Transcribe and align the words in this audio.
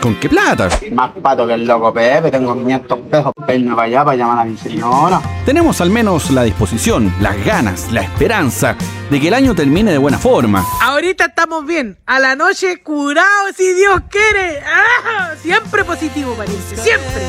¿con 0.00 0.14
qué 0.16 0.28
plata? 0.28 0.68
Más 0.92 1.10
pato 1.22 1.46
que 1.46 1.54
el 1.54 1.66
loco 1.66 1.92
Pepe, 1.92 2.30
tengo 2.30 2.54
500 2.54 2.98
pesos, 3.10 3.32
peino 3.46 3.76
para 3.76 3.86
allá 3.88 4.04
para 4.04 4.16
llamar 4.16 4.38
a 4.40 4.44
mi 4.44 4.56
señora. 4.56 5.20
Tenemos 5.44 5.80
al 5.80 5.90
menos 5.90 6.30
la 6.30 6.42
disposición, 6.42 7.12
las 7.20 7.44
ganas, 7.44 7.90
la 7.92 8.02
esperanza 8.02 8.76
de 9.10 9.20
que 9.20 9.28
el 9.28 9.34
año 9.34 9.54
termine 9.54 9.90
de 9.90 9.98
buena 9.98 10.18
forma. 10.18 10.64
Ahorita 10.82 11.26
estamos 11.26 11.66
bien, 11.66 11.98
a 12.06 12.18
la 12.18 12.36
noche 12.36 12.82
curados 12.82 13.56
si 13.56 13.72
Dios 13.74 14.00
quiere. 14.10 14.60
¡Ah! 14.60 15.32
Siempre 15.40 15.84
positivo, 15.84 16.34
parece, 16.34 16.76
siempre. 16.76 17.22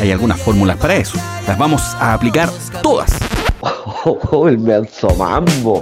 Hay 0.00 0.10
algunas 0.10 0.40
fórmulas 0.40 0.76
para 0.76 0.96
eso, 0.96 1.18
las 1.46 1.56
vamos 1.56 1.82
a 2.00 2.14
aplicar 2.14 2.50
todas. 2.82 3.31
Oh, 3.62 4.48
el 4.48 4.58
menso 4.58 5.08
mambo. 5.16 5.80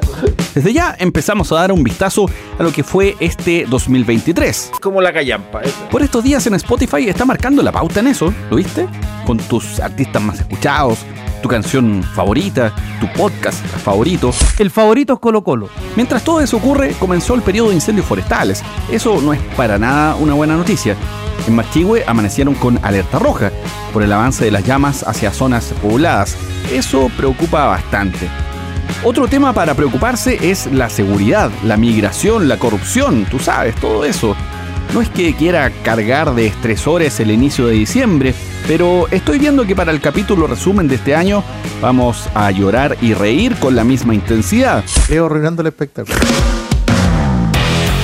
Desde 0.55 0.73
ya 0.73 0.95
empezamos 0.99 1.51
a 1.53 1.57
dar 1.57 1.73
un 1.73 1.83
vistazo 1.83 2.27
a 2.59 2.63
lo 2.63 2.71
que 2.73 2.85
fue 2.85 3.17
este 3.21 3.65
2023. 3.69 4.73
Como 4.81 5.01
la 5.01 5.13
callampa. 5.13 5.63
esa. 5.63 5.89
Por 5.89 6.03
estos 6.03 6.23
días 6.23 6.47
en 6.47 6.55
Spotify 6.55 7.09
está 7.09 7.25
marcando 7.25 7.63
la 7.63 7.73
pauta 7.73 8.01
en 8.01 8.09
eso, 8.09 8.33
¿lo 8.51 8.57
viste? 8.57 8.87
Con 9.27 9.39
tus 9.39 9.81
artistas 9.81 10.23
más 10.23 10.41
escuchados, 10.41 10.99
tu 11.43 11.49
canción 11.49 12.03
favorita, 12.03 12.75
tu 13.01 13.11
podcast 13.19 13.65
favorito. 13.65 14.33
El 14.59 14.71
favorito 14.71 15.15
es 15.15 15.19
Colo 15.19 15.43
Colo. 15.43 15.69
Mientras 15.97 16.23
todo 16.23 16.41
eso 16.43 16.59
ocurre, 16.59 16.95
comenzó 16.99 17.35
el 17.35 17.43
periodo 17.43 17.69
de 17.69 17.77
incendios 17.77 18.07
forestales. 18.07 18.63
Eso 18.91 19.21
no 19.23 19.33
es 19.33 19.41
para 19.57 19.79
nada 19.79 20.17
una 20.17 20.35
buena 20.35 20.57
noticia. 20.57 20.97
En 21.47 21.55
Machigüe 21.55 22.05
amanecieron 22.07 22.55
con 22.55 22.79
alerta 22.85 23.19
roja 23.19 23.51
por 23.93 24.03
el 24.03 24.13
avance 24.13 24.45
de 24.45 24.51
las 24.51 24.65
llamas 24.65 25.03
hacia 25.07 25.33
zonas 25.33 25.73
pobladas. 25.83 26.37
Eso 26.73 27.11
preocupa 27.17 27.67
bastante. 27.67 28.29
Otro 29.03 29.29
tema 29.29 29.53
para 29.53 29.75
preocuparse 29.75 30.51
es 30.51 30.67
la 30.67 30.91
seguridad, 30.91 31.51
la 31.65 31.77
migración, 31.77 32.49
la 32.49 32.59
corrupción, 32.59 33.25
tú 33.25 33.39
sabes, 33.39 33.75
todo 33.77 34.05
eso. 34.05 34.37
No 34.93 35.01
es 35.01 35.09
que 35.09 35.35
quiera 35.35 35.71
cargar 35.85 36.35
de 36.35 36.47
estresores 36.47 37.21
el 37.21 37.31
inicio 37.31 37.67
de 37.67 37.75
diciembre, 37.75 38.35
pero 38.67 39.07
estoy 39.11 39.39
viendo 39.39 39.67
que 39.67 39.77
para 39.77 39.93
el 39.93 40.01
capítulo 40.01 40.47
resumen 40.47 40.89
de 40.89 40.97
este 40.97 41.15
año 41.15 41.43
vamos 41.81 42.29
a 42.35 42.51
llorar 42.51 42.97
y 43.01 43.15
reír 43.15 43.55
con 43.57 43.75
la 43.75 43.85
misma 43.85 44.15
intensidad. 44.15 44.85
Leo 45.09 45.27
arruinando 45.27 45.63
el 45.63 45.69
espectáculo. 45.69 46.19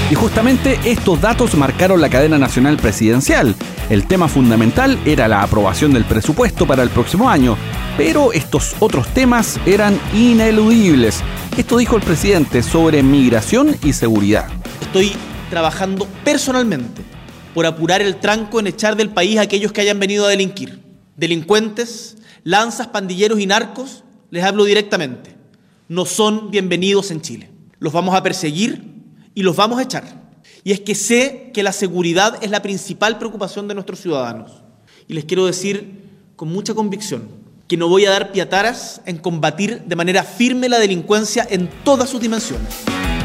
Y 0.08 0.14
justamente 0.14 0.78
estos 0.84 1.20
datos 1.20 1.56
marcaron 1.56 2.00
la 2.00 2.08
cadena 2.08 2.38
nacional 2.38 2.76
presidencial. 2.76 3.56
El 3.90 4.06
tema 4.06 4.28
fundamental 4.28 5.00
era 5.04 5.26
la 5.26 5.42
aprobación 5.42 5.92
del 5.92 6.04
presupuesto 6.04 6.64
para 6.64 6.84
el 6.84 6.90
próximo 6.90 7.28
año, 7.28 7.56
pero 7.96 8.32
estos 8.32 8.76
otros 8.78 9.08
temas 9.08 9.58
eran 9.66 9.98
ineludibles. 10.14 11.24
Esto 11.56 11.78
dijo 11.78 11.96
el 11.96 12.02
presidente 12.02 12.62
sobre 12.62 13.02
migración 13.02 13.76
y 13.82 13.92
seguridad. 13.94 14.46
Estoy 14.80 15.10
trabajando 15.50 16.06
personalmente 16.22 17.02
por 17.52 17.66
apurar 17.66 18.00
el 18.00 18.20
tranco 18.20 18.60
en 18.60 18.68
echar 18.68 18.96
del 18.96 19.10
país 19.10 19.38
a 19.38 19.42
aquellos 19.42 19.72
que 19.72 19.80
hayan 19.80 19.98
venido 19.98 20.26
a 20.26 20.28
delinquir. 20.28 20.82
Delincuentes, 21.16 22.18
lanzas, 22.44 22.86
pandilleros 22.88 23.40
y 23.40 23.46
narcos, 23.46 24.04
les 24.30 24.44
hablo 24.44 24.62
directamente. 24.66 25.34
No 25.88 26.04
son 26.04 26.52
bienvenidos 26.52 27.10
en 27.10 27.22
Chile. 27.22 27.50
Los 27.80 27.92
vamos 27.92 28.14
a 28.14 28.22
perseguir 28.22 28.95
y 29.36 29.42
los 29.42 29.54
vamos 29.54 29.78
a 29.78 29.82
echar. 29.82 30.02
Y 30.64 30.72
es 30.72 30.80
que 30.80 30.96
sé 30.96 31.52
que 31.54 31.62
la 31.62 31.70
seguridad 31.70 32.42
es 32.42 32.50
la 32.50 32.62
principal 32.62 33.18
preocupación 33.18 33.68
de 33.68 33.74
nuestros 33.74 34.00
ciudadanos. 34.00 34.50
Y 35.06 35.14
les 35.14 35.26
quiero 35.26 35.46
decir 35.46 36.06
con 36.34 36.48
mucha 36.48 36.74
convicción 36.74 37.28
que 37.68 37.76
no 37.76 37.88
voy 37.88 38.06
a 38.06 38.10
dar 38.10 38.32
piataras 38.32 39.02
en 39.04 39.18
combatir 39.18 39.82
de 39.82 39.94
manera 39.94 40.24
firme 40.24 40.68
la 40.68 40.78
delincuencia 40.78 41.46
en 41.48 41.68
todas 41.84 42.08
sus 42.08 42.20
dimensiones. 42.20 42.66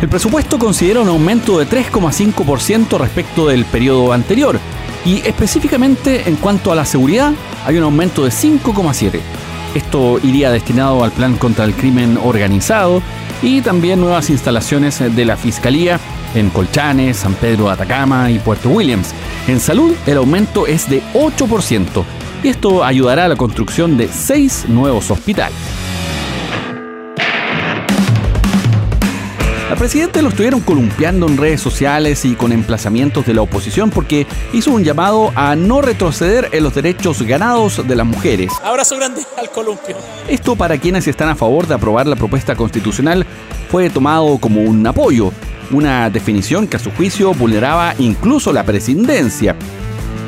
El 0.01 0.09
presupuesto 0.09 0.59
considera 0.59 0.99
un 0.99 1.07
aumento 1.07 1.57
de 1.59 1.67
3,5% 1.67 2.99
respecto 2.99 3.47
del 3.47 3.65
periodo 3.65 4.11
anterior 4.11 4.59
y 5.05 5.25
específicamente 5.25 6.27
en 6.27 6.35
cuanto 6.35 6.71
a 6.71 6.75
la 6.75 6.85
seguridad 6.85 7.31
hay 7.65 7.77
un 7.77 7.83
aumento 7.83 8.25
de 8.25 8.31
5,7%. 8.31 9.21
Esto 9.75 10.19
iría 10.21 10.51
destinado 10.51 11.03
al 11.03 11.11
plan 11.11 11.37
contra 11.37 11.63
el 11.63 11.73
crimen 11.73 12.17
organizado 12.17 13.01
y 13.41 13.61
también 13.61 13.99
nuevas 13.99 14.29
instalaciones 14.29 14.99
de 14.99 15.25
la 15.25 15.37
Fiscalía 15.37 15.99
en 16.35 16.49
Colchanes, 16.49 17.17
San 17.17 17.33
Pedro 17.33 17.65
de 17.65 17.71
Atacama 17.71 18.29
y 18.29 18.39
Puerto 18.39 18.69
Williams. 18.69 19.13
En 19.47 19.59
salud 19.59 19.95
el 20.05 20.17
aumento 20.17 20.67
es 20.67 20.89
de 20.89 21.01
8% 21.13 22.03
y 22.43 22.47
esto 22.47 22.83
ayudará 22.83 23.25
a 23.25 23.27
la 23.27 23.35
construcción 23.35 23.97
de 23.97 24.07
6 24.07 24.65
nuevos 24.69 25.11
hospitales. 25.11 25.80
Presidente 29.81 30.21
lo 30.21 30.29
estuvieron 30.29 30.59
columpiando 30.59 31.25
en 31.25 31.37
redes 31.37 31.59
sociales 31.59 32.23
y 32.23 32.35
con 32.35 32.51
emplazamientos 32.51 33.25
de 33.25 33.33
la 33.33 33.41
oposición 33.41 33.89
porque 33.89 34.27
hizo 34.53 34.69
un 34.69 34.83
llamado 34.83 35.31
a 35.33 35.55
no 35.55 35.81
retroceder 35.81 36.49
en 36.51 36.61
los 36.61 36.75
derechos 36.75 37.23
ganados 37.23 37.87
de 37.87 37.95
las 37.95 38.05
mujeres. 38.05 38.53
Abrazo 38.63 38.97
grande 38.97 39.23
al 39.39 39.49
columpio. 39.49 39.95
Esto 40.27 40.55
para 40.55 40.77
quienes 40.77 41.07
están 41.07 41.29
a 41.29 41.35
favor 41.35 41.65
de 41.65 41.73
aprobar 41.73 42.05
la 42.05 42.15
propuesta 42.15 42.55
constitucional 42.55 43.25
fue 43.71 43.89
tomado 43.89 44.37
como 44.37 44.61
un 44.61 44.85
apoyo, 44.85 45.31
una 45.71 46.11
definición 46.11 46.67
que 46.67 46.77
a 46.77 46.79
su 46.79 46.91
juicio 46.91 47.33
vulneraba 47.33 47.95
incluso 47.97 48.53
la 48.53 48.63
presidencia. 48.63 49.55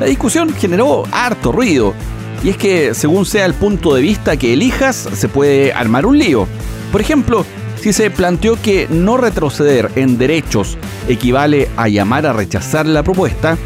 La 0.00 0.06
discusión 0.06 0.52
generó 0.52 1.04
harto 1.12 1.52
ruido, 1.52 1.94
y 2.42 2.48
es 2.48 2.56
que 2.56 2.92
según 2.92 3.24
sea 3.24 3.46
el 3.46 3.54
punto 3.54 3.94
de 3.94 4.02
vista 4.02 4.36
que 4.36 4.52
elijas, 4.52 5.08
se 5.14 5.28
puede 5.28 5.72
armar 5.72 6.06
un 6.06 6.18
lío. 6.18 6.48
Por 6.90 7.00
ejemplo, 7.00 7.46
si 7.84 7.92
se 7.92 8.10
planteó 8.10 8.56
que 8.62 8.88
no 8.88 9.18
retroceder 9.18 9.90
en 9.94 10.16
derechos 10.16 10.78
equivale 11.06 11.68
a 11.76 11.86
llamar 11.88 12.24
a 12.24 12.32
rechazar 12.32 12.86
la 12.86 13.02
propuesta, 13.02 13.58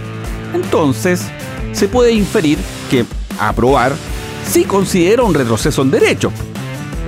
entonces 0.52 1.22
se 1.70 1.86
puede 1.86 2.10
inferir 2.10 2.58
que 2.90 3.04
aprobar 3.38 3.92
sí 4.44 4.64
considera 4.64 5.22
un 5.22 5.34
retroceso 5.34 5.82
en 5.82 5.92
derechos. 5.92 6.32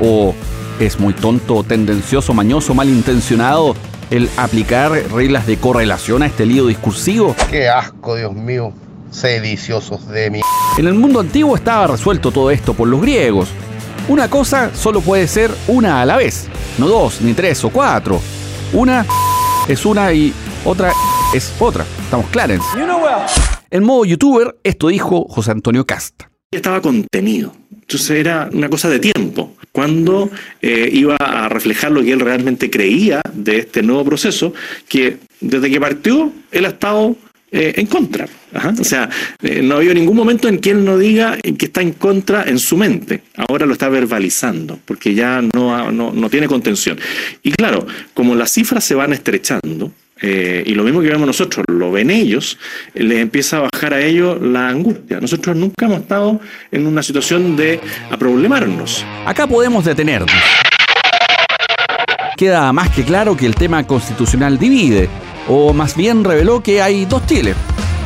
O 0.00 0.36
es 0.78 1.00
muy 1.00 1.12
tonto, 1.12 1.64
tendencioso, 1.64 2.32
mañoso, 2.32 2.74
malintencionado 2.74 3.74
el 4.12 4.30
aplicar 4.36 4.92
reglas 5.12 5.48
de 5.48 5.56
correlación 5.56 6.22
a 6.22 6.26
este 6.26 6.46
lío 6.46 6.68
discursivo. 6.68 7.34
Qué 7.50 7.68
asco, 7.68 8.14
Dios 8.14 8.34
mío. 8.34 8.72
Sediciosos 9.10 10.06
de 10.06 10.30
mi. 10.30 10.42
En 10.78 10.86
el 10.86 10.94
mundo 10.94 11.18
antiguo 11.18 11.56
estaba 11.56 11.88
resuelto 11.88 12.30
todo 12.30 12.52
esto 12.52 12.72
por 12.72 12.86
los 12.86 13.00
griegos. 13.00 13.48
Una 14.10 14.28
cosa 14.28 14.74
solo 14.74 15.00
puede 15.00 15.28
ser 15.28 15.52
una 15.68 16.02
a 16.02 16.04
la 16.04 16.16
vez, 16.16 16.48
no 16.78 16.88
dos, 16.88 17.20
ni 17.20 17.32
tres 17.32 17.62
o 17.62 17.70
cuatro. 17.70 18.20
Una 18.72 19.06
es 19.68 19.86
una 19.86 20.12
y 20.12 20.32
otra 20.64 20.90
es 21.32 21.54
otra. 21.60 21.86
¿Estamos 22.02 22.26
claros? 22.30 22.58
En 23.70 23.84
modo 23.84 24.04
youtuber, 24.04 24.56
esto 24.64 24.88
dijo 24.88 25.26
José 25.28 25.52
Antonio 25.52 25.86
Cast. 25.86 26.24
estaba 26.50 26.80
contenido. 26.80 27.54
Entonces 27.70 28.10
era 28.10 28.50
una 28.52 28.68
cosa 28.68 28.88
de 28.88 28.98
tiempo. 28.98 29.54
Cuando 29.70 30.28
eh, 30.60 30.90
iba 30.92 31.14
a 31.14 31.48
reflejar 31.48 31.92
lo 31.92 32.02
que 32.02 32.10
él 32.10 32.18
realmente 32.18 32.68
creía 32.68 33.20
de 33.32 33.58
este 33.58 33.80
nuevo 33.84 34.04
proceso, 34.04 34.52
que 34.88 35.18
desde 35.40 35.70
que 35.70 35.80
partió, 35.80 36.32
él 36.50 36.64
ha 36.64 36.70
estado 36.70 37.14
eh, 37.52 37.74
en 37.76 37.86
contra. 37.86 38.26
Ajá. 38.52 38.74
O 38.78 38.84
sea, 38.84 39.08
eh, 39.42 39.60
no 39.62 39.74
ha 39.74 39.78
habido 39.78 39.94
ningún 39.94 40.16
momento 40.16 40.48
en 40.48 40.58
que 40.58 40.70
él 40.70 40.84
no 40.84 40.98
diga 40.98 41.36
que 41.36 41.66
está 41.66 41.82
en 41.82 41.92
contra 41.92 42.42
en 42.44 42.58
su 42.58 42.76
mente. 42.76 43.22
Ahora 43.36 43.64
lo 43.66 43.72
está 43.72 43.88
verbalizando, 43.88 44.78
porque 44.84 45.14
ya 45.14 45.40
no, 45.54 45.74
ha- 45.74 45.90
no, 45.92 46.12
no 46.12 46.28
tiene 46.30 46.48
contención. 46.48 46.98
Y 47.42 47.52
claro, 47.52 47.86
como 48.14 48.34
las 48.34 48.50
cifras 48.52 48.82
se 48.84 48.94
van 48.94 49.12
estrechando, 49.12 49.92
eh, 50.22 50.62
y 50.66 50.74
lo 50.74 50.82
mismo 50.82 51.00
que 51.00 51.08
vemos 51.08 51.26
nosotros, 51.26 51.64
lo 51.68 51.90
ven 51.92 52.10
ellos, 52.10 52.58
eh, 52.94 53.02
les 53.04 53.20
empieza 53.20 53.56
a 53.58 53.68
bajar 53.72 53.94
a 53.94 54.00
ellos 54.02 54.38
la 54.42 54.68
angustia. 54.68 55.18
Nosotros 55.20 55.56
nunca 55.56 55.86
hemos 55.86 56.00
estado 56.00 56.40
en 56.70 56.86
una 56.86 57.02
situación 57.02 57.56
de 57.56 57.80
aproblemarnos. 58.10 59.04
Acá 59.24 59.46
podemos 59.46 59.84
detenernos. 59.84 60.30
Queda 62.36 62.72
más 62.72 62.90
que 62.90 63.04
claro 63.04 63.36
que 63.36 63.46
el 63.46 63.54
tema 63.54 63.86
constitucional 63.86 64.58
divide, 64.58 65.08
o 65.48 65.72
más 65.72 65.96
bien 65.96 66.24
reveló 66.24 66.62
que 66.62 66.80
hay 66.82 67.04
dos 67.04 67.26
Chiles. 67.26 67.56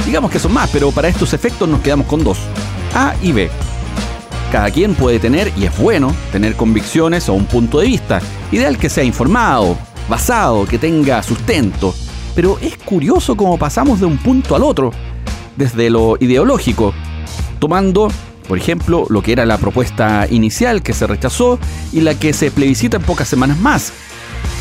Digamos 0.04 0.30
que 0.30 0.38
son 0.38 0.52
más, 0.52 0.68
pero 0.70 0.92
para 0.92 1.08
estos 1.08 1.32
efectos 1.32 1.68
nos 1.68 1.80
quedamos 1.80 2.06
con 2.06 2.22
dos, 2.22 2.38
A 2.94 3.14
y 3.22 3.32
B. 3.32 3.50
Cada 4.52 4.70
quien 4.70 4.94
puede 4.94 5.18
tener, 5.18 5.50
y 5.56 5.64
es 5.64 5.76
bueno, 5.78 6.14
tener 6.30 6.54
convicciones 6.54 7.28
o 7.28 7.32
un 7.32 7.46
punto 7.46 7.80
de 7.80 7.86
vista, 7.86 8.20
ideal 8.52 8.78
que 8.78 8.90
sea 8.90 9.02
informado, 9.02 9.76
basado, 10.08 10.66
que 10.66 10.78
tenga 10.78 11.22
sustento. 11.22 11.94
Pero 12.34 12.58
es 12.60 12.76
curioso 12.76 13.36
cómo 13.36 13.58
pasamos 13.58 13.98
de 13.98 14.06
un 14.06 14.18
punto 14.18 14.54
al 14.54 14.62
otro, 14.62 14.92
desde 15.56 15.88
lo 15.88 16.16
ideológico, 16.20 16.92
tomando, 17.58 18.08
por 18.46 18.58
ejemplo, 18.58 19.06
lo 19.08 19.22
que 19.22 19.32
era 19.32 19.46
la 19.46 19.58
propuesta 19.58 20.26
inicial 20.30 20.82
que 20.82 20.92
se 20.92 21.06
rechazó 21.06 21.58
y 21.92 22.02
la 22.02 22.14
que 22.14 22.32
se 22.32 22.50
plebiscita 22.50 22.98
en 22.98 23.02
pocas 23.04 23.26
semanas 23.26 23.58
más. 23.58 23.92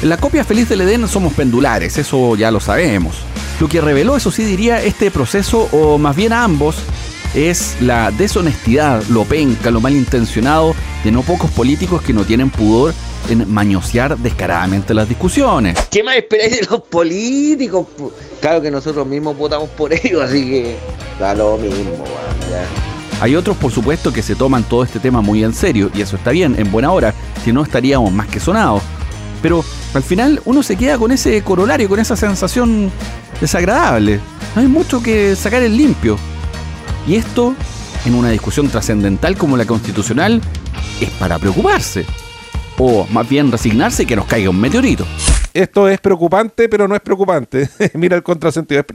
En 0.02 0.10
la 0.10 0.18
copia 0.18 0.44
feliz 0.44 0.70
del 0.70 0.82
Edén 0.82 1.08
somos 1.08 1.34
pendulares, 1.34 1.98
eso 1.98 2.36
ya 2.36 2.50
lo 2.50 2.60
sabemos. 2.60 3.18
Lo 3.60 3.68
que 3.70 3.82
reveló, 3.82 4.18
eso 4.18 4.32
sí 4.32 4.44
diría, 4.44 4.82
este 4.82 5.12
proceso, 5.12 5.70
o 5.72 5.98
más 5.98 6.16
bien 6.16 6.34
a 6.34 6.44
ambos, 6.44 6.78
es 7.34 7.78
la 7.82 8.12
deshonestidad, 8.12 9.04
lo 9.10 9.24
penca, 9.26 9.72
lo 9.72 9.82
malintencionado 9.82 10.76
de 11.04 11.12
no 11.12 11.22
pocos 11.22 11.50
políticos 11.52 12.02
que 12.02 12.14
no 12.14 12.24
tienen 12.24 12.50
pudor 12.50 12.94
en 13.30 13.52
mañosear 13.52 14.18
descaradamente 14.18 14.94
las 14.94 15.08
discusiones. 15.08 15.78
¿Qué 15.90 16.04
más 16.04 16.16
esperáis 16.16 16.60
de 16.60 16.68
los 16.70 16.82
políticos? 16.82 17.88
Claro 18.42 18.62
que 18.62 18.70
nosotros 18.70 19.08
mismos 19.08 19.38
votamos 19.38 19.70
por 19.70 19.94
ellos, 19.94 20.22
así 20.22 20.46
que 20.46 20.76
da 21.20 21.34
lo 21.34 21.58
mismo, 21.58 22.04
Hay 23.22 23.36
otros, 23.36 23.56
por 23.58 23.72
supuesto, 23.72 24.12
que 24.12 24.22
se 24.22 24.36
toman 24.36 24.64
todo 24.64 24.84
este 24.84 25.00
tema 25.00 25.22
muy 25.22 25.44
en 25.44 25.54
serio, 25.54 25.90
y 25.94 26.02
eso 26.02 26.18
está 26.18 26.32
bien, 26.32 26.56
en 26.58 26.72
buena 26.72 26.92
hora, 26.92 27.14
si 27.44 27.52
no 27.52 27.64
estaríamos 27.64 28.12
más 28.12 28.28
que 28.28 28.40
sonados. 28.40 28.84
Pero 29.42 29.64
al 29.94 30.04
final 30.04 30.42
uno 30.46 30.64
se 30.64 30.76
queda 30.76 30.98
con 30.98 31.12
ese 31.12 31.42
corolario, 31.44 31.90
con 31.90 32.00
esa 32.00 32.16
sensación 32.16 32.92
desagradable. 33.44 34.22
No 34.56 34.62
hay 34.62 34.70
mucho 34.70 35.04
que 35.04 35.36
sacar 35.36 35.62
en 35.64 35.76
limpio. 35.76 36.18
Y 37.06 37.16
esto, 37.16 37.54
en 38.06 38.16
una 38.16 38.30
discusión 38.30 38.70
trascendental 38.70 39.36
como 39.36 39.58
la 39.58 39.66
constitucional, 39.66 40.42
es 41.02 41.10
para 41.12 41.38
preocuparse. 41.40 42.06
O 42.78 43.06
más 43.12 43.28
bien 43.28 43.52
resignarse 43.52 44.04
y 44.04 44.06
que 44.06 44.16
nos 44.16 44.28
caiga 44.28 44.50
un 44.50 44.62
meteorito. 44.62 45.06
Esto 45.54 45.90
es 45.90 46.00
preocupante, 46.00 46.70
pero 46.70 46.88
no 46.88 46.96
es 46.96 47.02
preocupante. 47.02 47.70
Mira 47.96 48.16
el 48.16 48.24
contrasentido. 48.24 48.86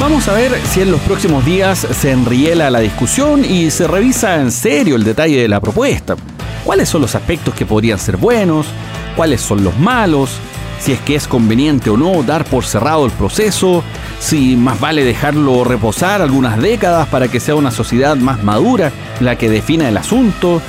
Vamos 0.00 0.26
a 0.26 0.32
ver 0.32 0.60
si 0.66 0.80
en 0.80 0.90
los 0.90 1.00
próximos 1.02 1.44
días 1.44 1.78
se 1.78 2.10
enriela 2.10 2.68
la 2.68 2.80
discusión 2.80 3.44
y 3.44 3.70
se 3.70 3.86
revisa 3.86 4.40
en 4.40 4.50
serio 4.50 4.96
el 4.96 5.04
detalle 5.04 5.42
de 5.42 5.48
la 5.48 5.60
propuesta. 5.60 6.16
¿Cuáles 6.64 6.88
son 6.88 7.02
los 7.02 7.14
aspectos 7.14 7.54
que 7.54 7.64
podrían 7.64 8.00
ser 8.00 8.16
buenos? 8.16 8.66
¿Cuáles 9.14 9.40
son 9.40 9.62
los 9.62 9.78
malos? 9.78 10.40
Si 10.80 10.92
es 10.92 11.00
que 11.00 11.16
es 11.16 11.26
conveniente 11.26 11.90
o 11.90 11.96
no 11.96 12.22
dar 12.22 12.44
por 12.44 12.64
cerrado 12.64 13.04
el 13.04 13.12
proceso, 13.12 13.82
si 14.20 14.56
más 14.56 14.78
vale 14.80 15.04
dejarlo 15.04 15.64
reposar 15.64 16.22
algunas 16.22 16.60
décadas 16.60 17.08
para 17.08 17.28
que 17.28 17.40
sea 17.40 17.56
una 17.56 17.70
sociedad 17.70 18.16
más 18.16 18.42
madura 18.42 18.92
la 19.20 19.36
que 19.36 19.50
defina 19.50 19.88
el 19.88 19.96
asunto. 19.96 20.62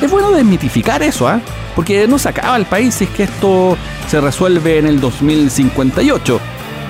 Es 0.00 0.10
bueno 0.10 0.30
desmitificar 0.30 1.02
eso, 1.02 1.28
¿ah? 1.28 1.40
Porque 1.74 2.06
no 2.06 2.18
se 2.18 2.28
acaba 2.28 2.56
el 2.56 2.66
país 2.66 2.94
si 2.94 3.04
es 3.04 3.10
que 3.10 3.24
esto 3.24 3.76
se 4.08 4.20
resuelve 4.20 4.78
en 4.78 4.86
el 4.86 5.00
2058. 5.00 6.40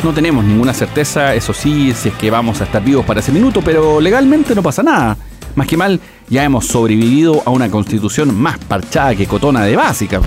No 0.05 0.13
tenemos 0.13 0.45
ninguna 0.45 0.73
certeza, 0.73 1.35
eso 1.35 1.53
sí, 1.53 1.93
si 1.95 2.11
es 2.11 2.15
que 2.15 2.31
vamos 2.31 2.61
a 2.61 2.65
estar 2.65 2.83
vivos 2.83 3.05
para 3.05 3.21
ese 3.21 3.33
minuto, 3.33 3.61
pero 3.63 4.01
legalmente 4.01 4.55
no 4.55 4.63
pasa 4.63 4.83
nada. 4.83 5.17
Más 5.57 5.67
que 5.67 5.77
mal, 5.77 6.01
ya 6.29 6.45
hemos 6.45 6.67
sobrevivido 6.67 7.43
a 7.45 7.51
una 7.51 7.69
constitución 7.69 8.35
más 8.39 8.59
parchada 8.59 9.17
que 9.17 9.27
cotona 9.27 9.65
de 9.65 9.75
básica. 9.75 10.21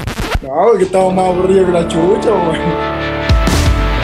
No, 0.51 0.77
que 0.77 0.83
estamos 0.83 1.13
más 1.13 1.27
aburridos 1.27 1.67
que 1.67 1.71
la 1.71 1.87
chucha, 1.87 2.29
güey. 2.29 2.59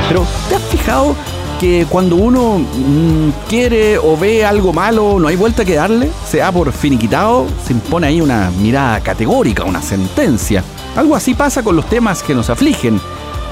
Pero, 0.07 0.25
¿te 0.47 0.55
has 0.55 0.61
fijado 0.63 1.13
que 1.59 1.85
cuando 1.89 2.15
uno 2.15 2.59
mm, 2.59 3.29
quiere 3.49 3.97
o 3.97 4.15
ve 4.15 4.45
algo 4.45 4.71
malo, 4.71 5.19
no 5.19 5.27
hay 5.27 5.35
vuelta 5.35 5.65
que 5.65 5.75
darle, 5.75 6.09
se 6.25 6.37
da 6.37 6.49
por 6.53 6.71
finiquitado, 6.71 7.47
se 7.65 7.73
impone 7.73 8.07
ahí 8.07 8.21
una 8.21 8.49
mirada 8.61 9.01
categórica, 9.01 9.65
una 9.65 9.81
sentencia. 9.81 10.63
Algo 10.95 11.17
así 11.17 11.33
pasa 11.33 11.63
con 11.63 11.75
los 11.75 11.85
temas 11.89 12.23
que 12.23 12.33
nos 12.33 12.49
afligen, 12.49 13.01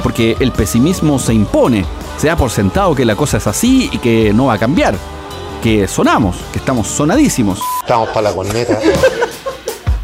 porque 0.02 0.38
el 0.40 0.54
pesimismo 0.54 1.20
se 1.20 1.34
impone, 1.34 1.84
se 2.16 2.28
da 2.28 2.38
por 2.38 2.50
sentado 2.50 2.96
que 2.96 3.04
la 3.04 3.18
cosa 3.18 3.38
es 3.38 3.48
así 3.48 3.90
y 3.92 3.98
que 3.98 4.32
no 4.34 4.46
va 4.46 4.54
a 4.54 4.58
cambiar, 4.58 4.96
que 5.62 5.86
sonamos, 5.90 6.38
que 6.54 6.60
estamos 6.60 6.88
sonadísimos. 6.88 7.60
Estamos 7.82 8.08
para 8.08 8.30
la 8.30 8.34
corneta. 8.34 8.80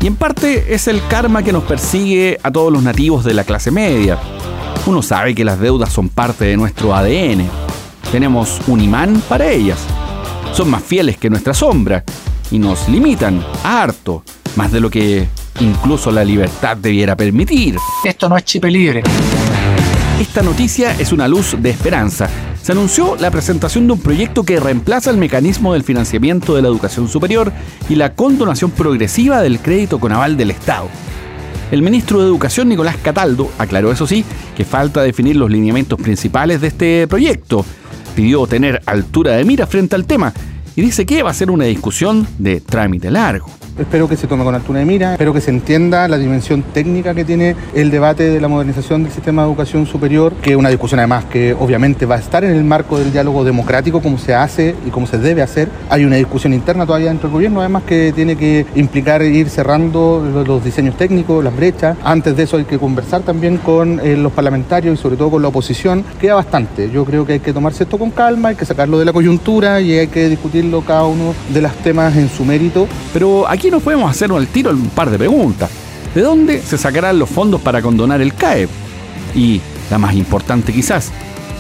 Y 0.02 0.08
en 0.08 0.16
parte 0.16 0.74
es 0.74 0.88
el 0.88 1.06
karma 1.08 1.44
que 1.44 1.54
nos 1.54 1.64
persigue 1.64 2.40
a 2.42 2.52
todos 2.52 2.74
los 2.74 2.82
nativos 2.82 3.24
de 3.24 3.36
la 3.36 3.44
clase 3.44 3.70
media. 3.70 4.18
Uno 4.88 5.04
sabe 5.04 5.36
que 5.36 5.46
las 5.46 5.60
deudas 5.60 5.94
son 5.94 6.10
parte 6.10 6.46
de 6.46 6.58
nuestro 6.58 6.96
ADN, 6.96 7.48
tenemos 8.12 8.60
un 8.68 8.82
imán 8.82 9.22
para 9.30 9.50
ellas. 9.50 9.80
Son 10.54 10.70
más 10.70 10.84
fieles 10.84 11.18
que 11.18 11.30
nuestra 11.30 11.54
sombra 11.54 12.04
y 12.50 12.60
nos 12.60 12.90
limitan 12.90 13.44
harto, 13.64 14.24
más 14.56 14.72
de 14.72 14.82
lo 14.82 14.90
que 14.90 15.30
incluso 15.60 16.12
la 16.12 16.26
libertad 16.26 16.76
debiera 16.76 17.16
permitir. 17.16 17.78
Esto 18.04 18.28
no 18.28 18.36
es 18.36 18.44
chip 18.44 18.66
libre. 18.66 19.04
Esta 20.22 20.44
noticia 20.44 20.92
es 21.00 21.12
una 21.12 21.28
luz 21.28 21.56
de 21.60 21.72
esperanza. 21.72 22.30
Se 22.62 22.74
anunció 22.74 23.16
la 23.16 23.32
presentación 23.32 23.88
de 23.88 23.94
un 23.94 24.00
proyecto 24.00 24.44
que 24.44 24.60
reemplaza 24.60 25.10
el 25.10 25.18
mecanismo 25.18 25.74
del 25.74 25.84
financiamiento 25.84 26.56
de 26.56 26.62
la 26.62 26.68
educación 26.68 27.08
superior 27.08 27.52
y 27.90 27.96
la 27.96 28.14
condonación 28.14 28.70
progresiva 28.70 29.42
del 29.42 29.60
crédito 29.60 30.00
con 30.00 30.12
aval 30.12 30.38
del 30.38 30.52
Estado. 30.52 30.90
El 31.72 31.82
ministro 31.82 32.20
de 32.20 32.28
Educación, 32.28 32.70
Nicolás 32.70 32.98
Cataldo, 33.02 33.50
aclaró 33.58 33.92
eso 33.92 34.06
sí, 34.06 34.24
que 34.56 34.64
falta 34.64 35.02
definir 35.02 35.38
los 35.38 35.50
lineamientos 35.50 36.00
principales 36.00 36.62
de 36.62 36.68
este 36.68 37.08
proyecto, 37.08 37.66
pidió 38.16 38.46
tener 38.46 38.80
altura 38.86 39.32
de 39.32 39.44
mira 39.44 39.66
frente 39.66 39.96
al 39.96 40.06
tema 40.06 40.32
y 40.76 40.82
dice 40.82 41.06
que 41.06 41.24
va 41.24 41.32
a 41.32 41.34
ser 41.34 41.52
una 41.52 41.66
discusión 41.66 42.28
de 42.38 42.62
trámite 42.62 43.12
largo. 43.12 43.50
Espero 43.80 44.08
que 44.08 44.18
se 44.18 44.28
tome 44.28 44.44
con 44.44 44.54
altura 44.54 44.80
de 44.80 44.86
mira, 44.86 45.14
espero 45.14 45.34
que 45.34 45.42
se 45.42 45.50
entienda 45.50 46.08
la 46.08 46.18
dimensión 46.18 46.62
técnica 46.62 47.16
que 47.16 47.24
tiene 47.24 47.56
el 47.74 47.90
debate 47.90 48.30
de 48.30 48.42
la 48.42 48.48
modernización 48.48 49.04
del 49.04 49.12
sistema 49.12 49.44
de 49.44 49.48
educación 49.48 49.86
superior, 49.86 50.34
que 50.42 50.52
es 50.52 50.56
una 50.58 50.70
discusión 50.70 51.00
además 51.00 51.26
que 51.26 51.54
obviamente 51.54 52.06
va 52.06 52.16
a 52.16 52.20
estar 52.20 52.44
en 52.44 52.52
el 52.52 52.64
marco 52.64 53.00
del 53.00 53.12
diálogo 53.14 53.44
democrático 53.44 54.02
como 54.02 54.18
se 54.18 54.36
hace 54.36 54.76
y 54.86 54.90
como 54.90 55.08
se 55.08 55.18
debe 55.18 55.42
hacer. 55.42 55.70
Hay 55.90 56.04
una 56.04 56.18
discusión 56.18 56.54
interna 56.54 56.86
todavía 56.86 57.08
dentro 57.08 57.30
del 57.30 57.34
gobierno, 57.34 57.62
además 57.62 57.84
que 57.84 58.12
tiene 58.14 58.36
que 58.36 58.66
implicar 58.76 59.24
ir 59.24 59.50
cerrando 59.50 60.44
los 60.46 60.64
diseños 60.64 60.98
técnicos, 60.98 61.44
las 61.44 61.56
brechas. 61.56 61.98
Antes 62.04 62.36
de 62.36 62.44
eso 62.44 62.58
hay 62.58 62.66
que 62.66 62.78
conversar 62.78 63.22
también 63.22 63.58
con 63.58 64.00
eh, 64.02 64.18
los 64.18 64.34
parlamentarios 64.34 65.00
y 65.00 65.02
sobre 65.02 65.16
todo 65.16 65.32
con 65.32 65.42
la 65.42 65.48
oposición. 65.48 66.04
Queda 66.20 66.36
bastante. 66.36 66.92
Yo 66.92 67.06
creo 67.06 67.26
que 67.26 67.34
hay 67.34 67.40
que 67.40 67.54
tomarse 67.54 67.84
esto 67.84 67.98
con 67.98 68.12
calma, 68.12 68.50
hay 68.50 68.56
que 68.56 68.66
sacarlo 68.66 69.00
de 69.00 69.06
la 69.06 69.14
coyuntura 69.14 69.80
y 69.80 69.98
hay 69.98 70.08
que 70.08 70.30
discutirlo 70.62 70.82
cada 70.82 71.06
uno 71.06 71.34
de 71.54 71.62
los 71.62 71.74
temas 71.78 72.16
en 72.16 72.30
su 72.30 72.46
mérito. 72.46 72.88
Pero 73.14 73.48
aquí 73.48 73.72
nos 73.72 73.82
podemos 73.82 74.10
hacer 74.10 74.32
al 74.32 74.48
tiro 74.48 74.72
un 74.72 74.90
par 74.90 75.10
de 75.10 75.18
preguntas. 75.18 75.70
¿De 76.14 76.22
dónde 76.22 76.62
se 76.62 76.78
sacarán 76.78 77.20
los 77.20 77.30
fondos 77.30 77.62
para 77.62 77.82
condonar 77.82 78.22
el 78.22 78.34
CAE? 78.34 78.68
Y 79.36 79.62
la 79.90 79.98
más 79.98 80.14
importante 80.14 80.74
quizás, 80.74 81.12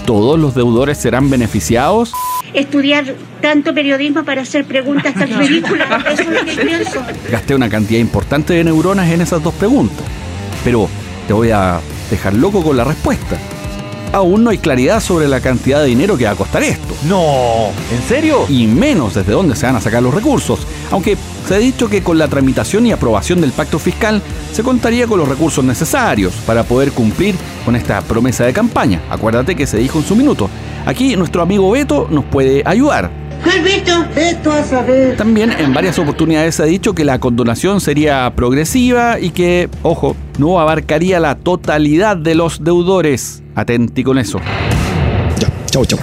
¿todos 0.05 0.39
los 0.39 0.53
deudores 0.53 0.97
serán 0.97 1.29
beneficiados? 1.29 2.11
Estudiar 2.53 3.15
tanto 3.41 3.73
periodismo 3.73 4.23
para 4.23 4.41
hacer 4.41 4.65
preguntas 4.65 5.13
tan 5.13 5.29
ridículas, 5.39 5.87
eso 6.11 6.21
es 6.23 6.29
lo 6.29 6.45
que 6.45 6.65
pienso. 6.65 7.01
Gasté 7.31 7.55
una 7.55 7.69
cantidad 7.69 7.99
importante 7.99 8.53
de 8.53 8.63
neuronas 8.65 9.09
en 9.09 9.21
esas 9.21 9.41
dos 9.41 9.53
preguntas, 9.53 10.05
pero 10.65 10.89
te 11.27 11.33
voy 11.33 11.51
a 11.51 11.79
dejar 12.09 12.33
loco 12.33 12.61
con 12.61 12.75
la 12.75 12.83
respuesta 12.83 13.37
aún 14.11 14.43
no 14.43 14.49
hay 14.49 14.57
claridad 14.57 14.99
sobre 14.99 15.27
la 15.27 15.39
cantidad 15.39 15.81
de 15.81 15.87
dinero 15.87 16.17
que 16.17 16.25
va 16.25 16.31
a 16.31 16.35
costar 16.35 16.63
esto. 16.63 16.93
No, 17.07 17.69
¿en 17.91 18.01
serio? 18.07 18.45
Y 18.49 18.67
menos 18.67 19.13
desde 19.15 19.31
dónde 19.31 19.55
se 19.55 19.65
van 19.65 19.75
a 19.75 19.81
sacar 19.81 20.03
los 20.03 20.13
recursos, 20.13 20.59
aunque 20.91 21.17
se 21.47 21.55
ha 21.55 21.59
dicho 21.59 21.89
que 21.89 22.03
con 22.03 22.17
la 22.17 22.27
tramitación 22.27 22.85
y 22.85 22.91
aprobación 22.91 23.41
del 23.41 23.51
pacto 23.51 23.79
fiscal 23.79 24.21
se 24.51 24.63
contaría 24.63 25.07
con 25.07 25.19
los 25.19 25.27
recursos 25.27 25.63
necesarios 25.63 26.33
para 26.45 26.63
poder 26.63 26.91
cumplir 26.91 27.35
con 27.65 27.75
esta 27.75 28.01
promesa 28.01 28.45
de 28.45 28.53
campaña. 28.53 29.01
Acuérdate 29.09 29.55
que 29.55 29.67
se 29.67 29.77
dijo 29.77 29.99
en 29.99 30.05
su 30.05 30.15
minuto. 30.15 30.49
Aquí 30.85 31.15
nuestro 31.15 31.41
amigo 31.41 31.71
Beto 31.71 32.07
nos 32.09 32.25
puede 32.25 32.63
ayudar. 32.65 33.20
Beto? 34.13 34.51
a 34.51 34.63
saber. 34.63 35.17
También 35.17 35.51
en 35.51 35.73
varias 35.73 35.97
oportunidades 35.99 36.55
se 36.55 36.63
ha 36.63 36.65
dicho 36.65 36.93
que 36.93 37.03
la 37.03 37.19
condonación 37.19 37.81
sería 37.81 38.31
progresiva 38.35 39.19
y 39.19 39.31
que, 39.31 39.69
ojo, 39.83 40.15
no 40.37 40.59
abarcaría 40.59 41.19
la 41.19 41.35
totalidad 41.35 42.17
de 42.17 42.35
los 42.35 42.63
deudores. 42.63 43.43
Atenti 43.55 44.03
con 44.03 44.17
eso. 44.17 44.39
Ya, 45.39 45.49
chao, 45.67 45.85
chao. 45.85 45.99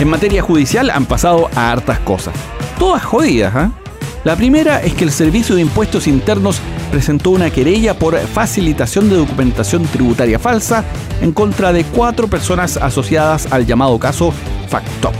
En 0.00 0.08
materia 0.08 0.42
judicial 0.42 0.90
han 0.90 1.06
pasado 1.06 1.48
a 1.54 1.72
hartas 1.72 1.98
cosas. 2.00 2.34
Todas 2.78 3.02
jodidas, 3.04 3.54
¿eh? 3.56 3.70
La 4.24 4.36
primera 4.36 4.82
es 4.82 4.92
que 4.94 5.04
el 5.04 5.12
Servicio 5.12 5.54
de 5.54 5.62
Impuestos 5.62 6.06
Internos 6.06 6.60
presentó 6.90 7.30
una 7.30 7.50
querella 7.50 7.98
por 7.98 8.18
facilitación 8.18 9.08
de 9.08 9.16
documentación 9.16 9.84
tributaria 9.84 10.38
falsa 10.38 10.84
en 11.22 11.32
contra 11.32 11.72
de 11.72 11.84
cuatro 11.84 12.28
personas 12.28 12.76
asociadas 12.76 13.52
al 13.52 13.66
llamado 13.66 13.98
caso 13.98 14.32
FACTOP. 14.68 15.15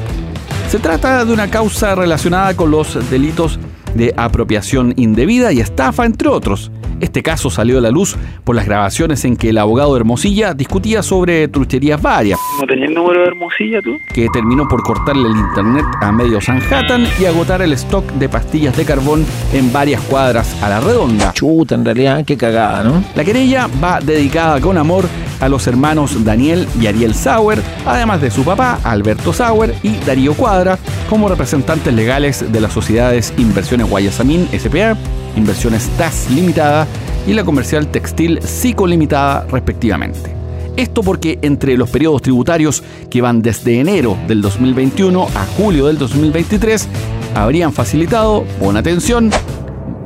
Se 0.68 0.80
trata 0.80 1.24
de 1.24 1.32
una 1.32 1.48
causa 1.48 1.94
relacionada 1.94 2.54
con 2.56 2.72
los 2.72 3.08
delitos 3.08 3.58
de 3.94 4.12
apropiación 4.16 4.92
indebida 4.96 5.52
y 5.52 5.60
estafa, 5.60 6.04
entre 6.04 6.28
otros. 6.28 6.72
Este 7.00 7.22
caso 7.22 7.50
salió 7.50 7.78
a 7.78 7.80
la 7.80 7.90
luz 7.90 8.16
por 8.42 8.56
las 8.56 8.66
grabaciones 8.66 9.24
en 9.24 9.36
que 9.36 9.50
el 9.50 9.58
abogado 9.58 9.94
de 9.94 10.00
Hermosilla 10.00 10.54
discutía 10.54 11.02
sobre 11.02 11.46
trucherías 11.48 12.02
varias. 12.02 12.38
¿No 12.60 12.66
tenías 12.66 12.88
el 12.88 12.94
número 12.94 13.20
de 13.20 13.26
Hermosilla 13.26 13.80
tú? 13.80 13.96
Que 14.12 14.28
terminó 14.30 14.66
por 14.66 14.82
cortarle 14.82 15.28
el 15.28 15.36
internet 15.36 15.84
a 16.00 16.10
medio 16.10 16.40
Sanhattan 16.40 17.06
y 17.20 17.26
agotar 17.26 17.62
el 17.62 17.72
stock 17.74 18.04
de 18.14 18.28
pastillas 18.28 18.76
de 18.76 18.84
carbón 18.84 19.24
en 19.52 19.72
varias 19.72 20.00
cuadras 20.02 20.62
a 20.62 20.68
la 20.68 20.80
redonda. 20.80 21.32
Chuta, 21.32 21.74
en 21.74 21.84
realidad, 21.84 22.24
qué 22.24 22.36
cagada, 22.36 22.82
¿no? 22.82 23.04
La 23.14 23.24
querella 23.24 23.68
va 23.82 24.00
dedicada 24.00 24.60
con 24.60 24.78
amor 24.78 25.04
a 25.40 25.48
los 25.48 25.66
hermanos 25.66 26.24
Daniel 26.24 26.66
y 26.80 26.86
Ariel 26.86 27.14
Sauer, 27.14 27.62
además 27.84 28.20
de 28.20 28.30
su 28.30 28.44
papá, 28.44 28.78
Alberto 28.84 29.32
Sauer, 29.32 29.74
y 29.82 29.96
Darío 29.98 30.34
Cuadra, 30.34 30.78
como 31.08 31.28
representantes 31.28 31.92
legales 31.92 32.44
de 32.52 32.60
las 32.60 32.72
sociedades 32.72 33.32
Inversiones 33.36 33.88
Guayasamín 33.88 34.48
SPA, 34.58 34.96
Inversiones 35.36 35.88
TAS 35.98 36.30
Limitada 36.30 36.86
y 37.26 37.34
la 37.34 37.44
comercial 37.44 37.88
textil 37.88 38.40
Psico 38.42 38.86
Limitada, 38.86 39.46
respectivamente. 39.50 40.34
Esto 40.76 41.02
porque 41.02 41.38
entre 41.42 41.76
los 41.78 41.88
periodos 41.88 42.22
tributarios 42.22 42.82
que 43.10 43.22
van 43.22 43.40
desde 43.40 43.80
enero 43.80 44.16
del 44.28 44.42
2021 44.42 45.26
a 45.34 45.46
julio 45.56 45.86
del 45.86 45.96
2023, 45.96 46.86
habrían 47.34 47.72
facilitado, 47.72 48.44
con 48.60 48.76
atención, 48.76 49.30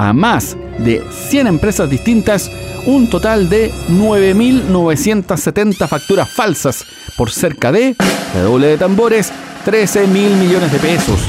a 0.01 0.15
más 0.15 0.57
de 0.79 1.03
100 1.11 1.47
empresas 1.47 1.91
distintas 1.91 2.51
un 2.87 3.11
total 3.11 3.51
de 3.51 3.71
9.970 3.91 5.87
facturas 5.87 6.27
falsas 6.31 6.87
por 7.19 7.31
cerca 7.31 7.71
de, 7.71 7.95
doble 8.43 8.69
de 8.69 8.79
tambores, 8.79 9.31
13 9.67 10.07
mil 10.07 10.35
millones 10.37 10.73
de 10.73 10.79
pesos. 10.79 11.21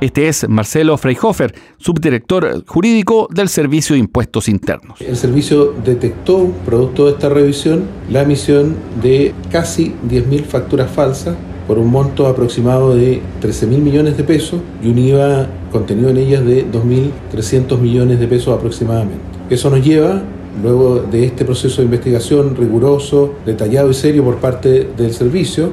Este 0.00 0.26
es 0.26 0.48
Marcelo 0.48 0.98
Freihofer, 0.98 1.54
subdirector 1.78 2.64
jurídico 2.66 3.28
del 3.30 3.48
Servicio 3.48 3.94
de 3.94 4.00
Impuestos 4.00 4.48
Internos. 4.48 5.00
El 5.00 5.16
servicio 5.16 5.72
detectó, 5.84 6.50
producto 6.64 7.06
de 7.06 7.12
esta 7.12 7.28
revisión, 7.28 7.84
la 8.10 8.22
emisión 8.22 8.74
de 9.00 9.32
casi 9.52 9.94
10.000 10.08 10.42
facturas 10.44 10.90
falsas 10.90 11.36
por 11.70 11.78
un 11.78 11.88
monto 11.88 12.26
aproximado 12.26 12.96
de 12.96 13.22
13 13.40 13.68
mil 13.68 13.80
millones 13.80 14.16
de 14.16 14.24
pesos 14.24 14.60
y 14.82 14.88
un 14.88 14.98
IVA 14.98 15.46
contenido 15.70 16.10
en 16.10 16.16
ellas 16.16 16.44
de 16.44 16.66
2.300 16.68 17.78
millones 17.78 18.18
de 18.18 18.26
pesos 18.26 18.52
aproximadamente. 18.52 19.22
Eso 19.50 19.70
nos 19.70 19.86
lleva 19.86 20.20
luego 20.60 20.98
de 20.98 21.26
este 21.26 21.44
proceso 21.44 21.80
de 21.80 21.84
investigación 21.84 22.56
riguroso, 22.56 23.34
detallado 23.46 23.88
y 23.88 23.94
serio 23.94 24.24
por 24.24 24.38
parte 24.38 24.88
del 24.96 25.12
servicio, 25.12 25.70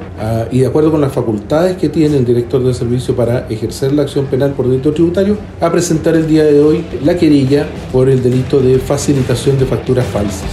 y 0.52 0.60
de 0.60 0.66
acuerdo 0.68 0.92
con 0.92 1.00
las 1.00 1.12
facultades 1.12 1.76
que 1.76 1.88
tiene 1.88 2.16
el 2.18 2.24
director 2.24 2.62
del 2.62 2.76
servicio 2.76 3.16
para 3.16 3.48
ejercer 3.48 3.92
la 3.92 4.02
acción 4.02 4.26
penal 4.26 4.52
por 4.52 4.68
delito 4.68 4.92
tributario, 4.92 5.36
a 5.60 5.68
presentar 5.72 6.14
el 6.14 6.28
día 6.28 6.44
de 6.44 6.60
hoy 6.60 6.84
la 7.02 7.16
querella 7.16 7.66
por 7.90 8.08
el 8.08 8.22
delito 8.22 8.60
de 8.60 8.78
facilitación 8.78 9.58
de 9.58 9.66
facturas 9.66 10.06
falsas. 10.06 10.48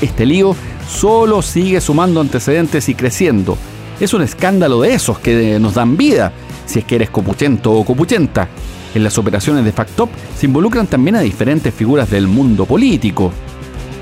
Este 0.00 0.24
lío 0.24 0.56
solo 0.88 1.42
sigue 1.42 1.82
sumando 1.82 2.22
antecedentes 2.22 2.88
y 2.88 2.94
creciendo. 2.94 3.58
Es 4.00 4.14
un 4.14 4.22
escándalo 4.22 4.80
de 4.80 4.94
esos 4.94 5.18
que 5.18 5.58
nos 5.60 5.74
dan 5.74 5.98
vida, 5.98 6.32
si 6.64 6.78
es 6.78 6.84
que 6.86 6.96
eres 6.96 7.10
copuchento 7.10 7.70
o 7.70 7.84
copuchenta. 7.84 8.48
En 8.94 9.04
las 9.04 9.18
operaciones 9.18 9.64
de 9.64 9.72
Factop 9.72 10.08
se 10.36 10.46
involucran 10.46 10.86
también 10.86 11.16
a 11.16 11.20
diferentes 11.20 11.72
figuras 11.74 12.10
del 12.10 12.26
mundo 12.26 12.64
político. 12.64 13.30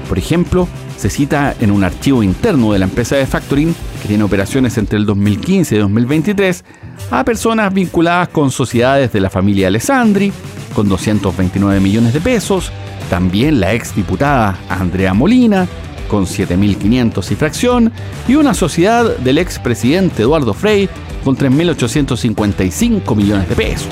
Por 0.08 0.16
ejemplo, 0.16 0.68
se 0.96 1.10
cita 1.10 1.54
en 1.60 1.72
un 1.72 1.82
archivo 1.82 2.22
interno 2.22 2.72
de 2.72 2.78
la 2.78 2.84
empresa 2.84 3.16
de 3.16 3.26
factoring, 3.26 3.74
que 4.00 4.08
tiene 4.08 4.24
operaciones 4.24 4.78
entre 4.78 4.98
el 4.98 5.04
2015 5.04 5.74
y 5.74 5.78
2023, 5.78 6.64
a 7.10 7.24
personas 7.24 7.74
vinculadas 7.74 8.28
con 8.28 8.50
sociedades 8.50 9.12
de 9.12 9.20
la 9.20 9.30
familia 9.30 9.66
Alessandri, 9.66 10.32
con 10.74 10.88
229 10.88 11.80
millones 11.80 12.14
de 12.14 12.20
pesos, 12.20 12.72
también 13.10 13.60
la 13.60 13.74
ex 13.74 13.94
diputada 13.94 14.58
Andrea 14.68 15.12
Molina, 15.12 15.66
con 16.08 16.26
7.500 16.26 17.30
y 17.30 17.34
fracción, 17.36 17.92
y 18.26 18.34
una 18.34 18.54
sociedad 18.54 19.16
del 19.18 19.38
ex 19.38 19.58
presidente 19.58 20.22
Eduardo 20.22 20.54
Frey, 20.54 20.88
con 21.22 21.36
3.855 21.36 23.14
millones 23.14 23.48
de 23.48 23.54
pesos. 23.54 23.88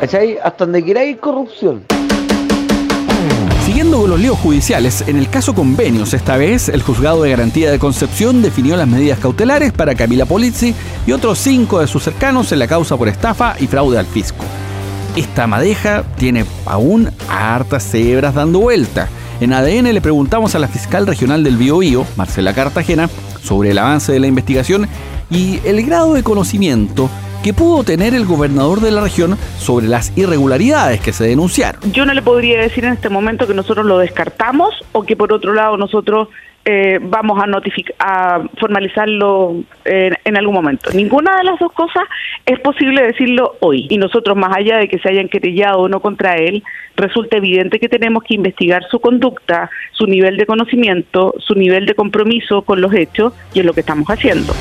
¿Cachai? 0.00 0.36
Hasta 0.42 0.64
donde 0.64 0.82
quiera 0.82 1.00
hay 1.00 1.14
corrupción. 1.14 1.84
Siguiendo 3.64 4.00
con 4.00 4.10
los 4.10 4.18
líos 4.18 4.36
judiciales, 4.38 5.04
en 5.06 5.16
el 5.16 5.30
caso 5.30 5.54
Convenios, 5.54 6.12
esta 6.12 6.36
vez 6.36 6.68
el 6.68 6.82
juzgado 6.82 7.22
de 7.22 7.30
garantía 7.30 7.70
de 7.70 7.78
Concepción 7.78 8.42
definió 8.42 8.76
las 8.76 8.88
medidas 8.88 9.20
cautelares 9.20 9.72
para 9.72 9.94
Camila 9.94 10.26
Polizzi 10.26 10.74
y 11.06 11.12
otros 11.12 11.38
cinco 11.38 11.78
de 11.78 11.86
sus 11.86 12.02
cercanos 12.02 12.50
en 12.50 12.58
la 12.58 12.66
causa 12.66 12.96
por 12.96 13.08
estafa 13.08 13.54
y 13.60 13.68
fraude 13.68 13.98
al 13.98 14.06
fisco. 14.06 14.44
Esta 15.14 15.46
madeja 15.46 16.02
tiene 16.16 16.44
aún 16.66 17.10
hartas 17.28 17.84
cebras 17.84 18.34
dando 18.34 18.58
vuelta. 18.58 19.08
En 19.42 19.52
ADN 19.52 19.92
le 19.92 20.00
preguntamos 20.00 20.54
a 20.54 20.60
la 20.60 20.68
fiscal 20.68 21.04
regional 21.04 21.42
del 21.42 21.56
Biobío, 21.56 22.06
Marcela 22.16 22.54
Cartagena, 22.54 23.08
sobre 23.42 23.72
el 23.72 23.78
avance 23.78 24.12
de 24.12 24.20
la 24.20 24.28
investigación 24.28 24.86
y 25.32 25.58
el 25.64 25.84
grado 25.84 26.14
de 26.14 26.22
conocimiento 26.22 27.10
que 27.42 27.52
pudo 27.52 27.82
tener 27.82 28.14
el 28.14 28.24
gobernador 28.24 28.78
de 28.78 28.92
la 28.92 29.00
región 29.00 29.36
sobre 29.58 29.88
las 29.88 30.16
irregularidades 30.16 31.00
que 31.00 31.12
se 31.12 31.24
denunciaron. 31.24 31.92
Yo 31.92 32.06
no 32.06 32.14
le 32.14 32.22
podría 32.22 32.60
decir 32.60 32.84
en 32.84 32.92
este 32.92 33.08
momento 33.08 33.48
que 33.48 33.54
nosotros 33.54 33.84
lo 33.84 33.98
descartamos 33.98 34.76
o 34.92 35.02
que 35.02 35.16
por 35.16 35.32
otro 35.32 35.52
lado 35.54 35.76
nosotros 35.76 36.28
eh, 36.64 36.98
vamos 37.02 37.42
a, 37.42 37.46
a 37.98 38.42
formalizarlo 38.58 39.64
en, 39.84 40.16
en, 40.24 40.36
algún 40.36 40.54
momento. 40.54 40.90
Ninguna 40.92 41.36
de 41.38 41.44
las 41.44 41.58
dos 41.58 41.72
cosas 41.72 42.04
es 42.46 42.60
posible 42.60 43.02
decirlo 43.02 43.56
hoy. 43.60 43.86
Y 43.90 43.98
nosotros, 43.98 44.36
más 44.36 44.56
allá 44.56 44.78
de 44.78 44.88
que 44.88 44.98
se 44.98 45.08
hayan 45.08 45.28
querellado 45.28 45.80
o 45.80 45.88
no 45.88 46.00
contra 46.00 46.36
él, 46.36 46.62
resulta 46.96 47.38
evidente 47.38 47.80
que 47.80 47.88
tenemos 47.88 48.22
que 48.22 48.34
investigar 48.34 48.84
su 48.90 49.00
conducta, 49.00 49.70
su 49.92 50.06
nivel 50.06 50.36
de 50.36 50.46
conocimiento, 50.46 51.34
su 51.38 51.54
nivel 51.54 51.86
de 51.86 51.94
compromiso 51.94 52.62
con 52.62 52.80
los 52.80 52.94
hechos, 52.94 53.32
y 53.54 53.60
es 53.60 53.66
lo 53.66 53.72
que 53.72 53.80
estamos 53.80 54.06
haciendo. 54.08 54.52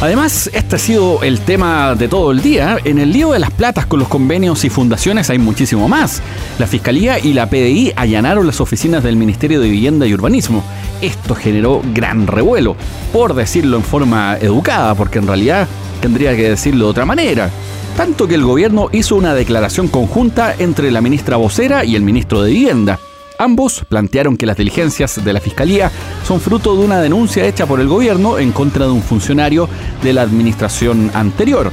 Además, 0.00 0.50
este 0.52 0.76
ha 0.76 0.78
sido 0.78 1.22
el 1.22 1.40
tema 1.40 1.94
de 1.94 2.06
todo 2.06 2.30
el 2.30 2.42
día. 2.42 2.76
En 2.84 2.98
el 2.98 3.12
lío 3.12 3.32
de 3.32 3.38
las 3.38 3.50
platas 3.50 3.86
con 3.86 3.98
los 3.98 4.08
convenios 4.08 4.62
y 4.64 4.68
fundaciones 4.68 5.30
hay 5.30 5.38
muchísimo 5.38 5.88
más. 5.88 6.20
La 6.58 6.66
Fiscalía 6.66 7.18
y 7.18 7.32
la 7.32 7.48
PDI 7.48 7.94
allanaron 7.96 8.46
las 8.46 8.60
oficinas 8.60 9.02
del 9.02 9.16
Ministerio 9.16 9.58
de 9.58 9.70
Vivienda 9.70 10.06
y 10.06 10.12
Urbanismo. 10.12 10.62
Esto 11.00 11.34
generó 11.34 11.80
gran 11.94 12.26
revuelo, 12.26 12.76
por 13.10 13.34
decirlo 13.34 13.78
en 13.78 13.84
forma 13.84 14.36
educada, 14.36 14.94
porque 14.94 15.18
en 15.18 15.26
realidad 15.26 15.66
tendría 16.02 16.36
que 16.36 16.50
decirlo 16.50 16.84
de 16.84 16.90
otra 16.90 17.06
manera. 17.06 17.50
Tanto 17.96 18.28
que 18.28 18.34
el 18.34 18.44
gobierno 18.44 18.90
hizo 18.92 19.16
una 19.16 19.34
declaración 19.34 19.88
conjunta 19.88 20.54
entre 20.58 20.90
la 20.90 21.00
ministra 21.00 21.38
vocera 21.38 21.86
y 21.86 21.96
el 21.96 22.02
ministro 22.02 22.42
de 22.42 22.50
Vivienda 22.50 22.98
Ambos 23.38 23.84
plantearon 23.88 24.36
que 24.36 24.46
las 24.46 24.56
diligencias 24.56 25.22
de 25.22 25.32
la 25.32 25.40
Fiscalía 25.40 25.90
son 26.26 26.40
fruto 26.40 26.76
de 26.76 26.84
una 26.84 27.00
denuncia 27.00 27.46
hecha 27.46 27.66
por 27.66 27.80
el 27.80 27.88
gobierno 27.88 28.38
en 28.38 28.52
contra 28.52 28.86
de 28.86 28.92
un 28.92 29.02
funcionario 29.02 29.68
de 30.02 30.12
la 30.12 30.22
administración 30.22 31.10
anterior. 31.14 31.70